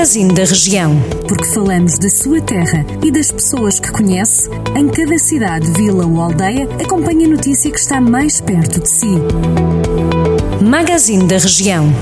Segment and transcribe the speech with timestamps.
[0.00, 0.98] Magazine da Região.
[1.28, 6.22] Porque falamos da sua terra e das pessoas que conhece, em cada cidade, vila ou
[6.22, 9.18] aldeia, acompanhe a notícia que está mais perto de si.
[10.64, 11.92] Magazine da Região.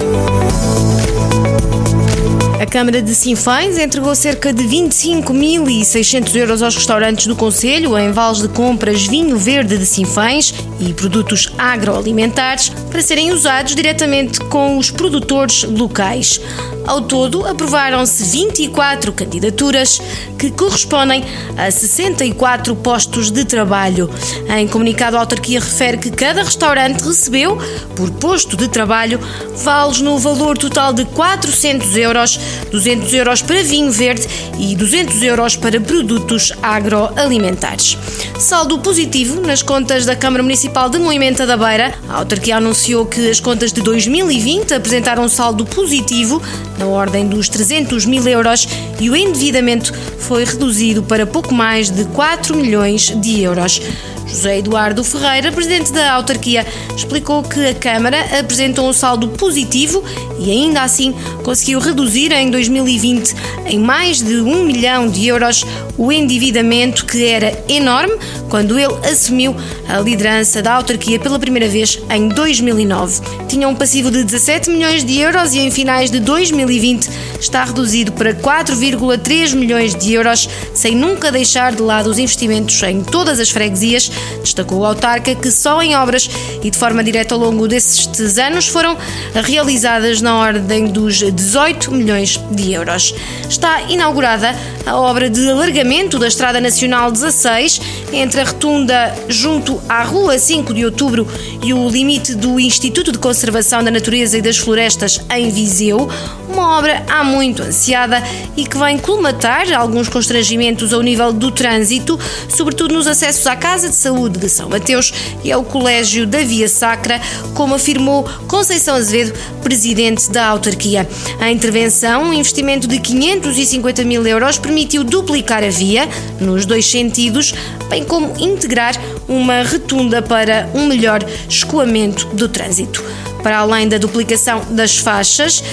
[2.60, 8.42] A Câmara de Sinfães entregou cerca de 25.600 euros aos restaurantes do Conselho em vales
[8.42, 14.88] de compras vinho verde de Sinfães e produtos agroalimentares para serem usados diretamente com os
[14.88, 16.40] produtores locais.
[16.88, 20.00] Ao todo, aprovaram-se 24 candidaturas
[20.38, 21.22] que correspondem
[21.54, 24.08] a 64 postos de trabalho.
[24.48, 27.58] Em comunicado, a autarquia refere que cada restaurante recebeu,
[27.94, 29.20] por posto de trabalho,
[29.54, 32.40] vales no valor total de 400 euros,
[32.72, 34.26] 200 euros para vinho verde
[34.58, 37.98] e 200 euros para produtos agroalimentares.
[38.38, 41.92] Saldo positivo nas contas da Câmara Municipal de Moimenta da Beira.
[42.08, 46.40] A autarquia anunciou que as contas de 2020 apresentaram um saldo positivo
[46.78, 48.68] na ordem dos 300 mil euros
[49.00, 53.80] e o endividamento foi reduzido para pouco mais de 4 milhões de euros.
[54.28, 60.04] José Eduardo Ferreira, presidente da autarquia, explicou que a Câmara apresentou um saldo positivo
[60.38, 63.34] e ainda assim conseguiu reduzir em 2020
[63.66, 65.64] em mais de um milhão de euros
[65.96, 68.16] o endividamento que era enorme
[68.48, 69.54] quando ele assumiu
[69.88, 73.20] a liderança da autarquia pela primeira vez em 2009.
[73.48, 77.08] Tinha um passivo de 17 milhões de euros e em finais de 2020
[77.40, 83.02] está reduzido para 4,3 milhões de euros, sem nunca deixar de lado os investimentos em
[83.02, 86.28] todas as freguesias Destacou o autarca que só em obras
[86.62, 88.96] e de forma direta ao longo destes anos foram
[89.34, 93.14] realizadas na ordem dos 18 milhões de euros.
[93.48, 94.54] Está inaugurada
[94.86, 97.80] a obra de alargamento da Estrada Nacional 16
[98.12, 101.26] entre a rotunda junto à Rua 5 de Outubro
[101.62, 106.08] e o limite do Instituto de Conservação da Natureza e das Florestas em Viseu,
[106.48, 108.22] uma obra há muito ansiada
[108.56, 112.18] e que vem colmatar alguns constrangimentos ao nível do trânsito,
[112.48, 115.12] sobretudo nos acessos à Casa de Saúde de São Mateus
[115.44, 117.20] e ao Colégio da Via Sacra,
[117.52, 121.06] como afirmou Conceição Azevedo, presidente da autarquia.
[121.38, 126.08] A intervenção, um investimento de 550 mil euros, permitiu duplicar a via,
[126.40, 127.52] nos dois sentidos,
[127.90, 128.94] bem como integrar
[129.28, 133.04] uma retunda para um melhor escoamento do trânsito.
[133.42, 135.64] Para além da duplicação das faixas uh,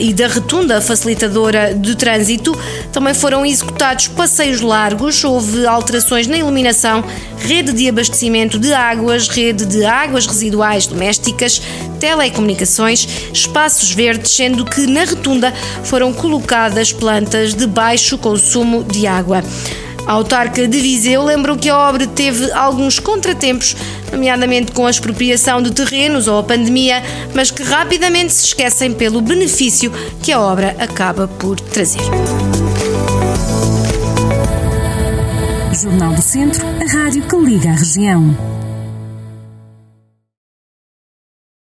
[0.00, 2.58] e da retunda facilitadora de trânsito,
[2.92, 7.04] também foram executados passeios largos, houve alterações na iluminação,
[7.38, 11.60] rede de abastecimento de águas, rede de águas residuais domésticas,
[11.98, 15.52] telecomunicações, espaços verdes, sendo que na retunda
[15.84, 19.42] foram colocadas plantas de baixo consumo de água.
[20.10, 23.76] A autarca de Viseu lembrou que a obra teve alguns contratempos,
[24.10, 27.00] nomeadamente com a expropriação de terrenos ou a pandemia,
[27.32, 32.02] mas que rapidamente se esquecem pelo benefício que a obra acaba por trazer.
[35.80, 38.59] Jornal do Centro, a rádio que liga a região.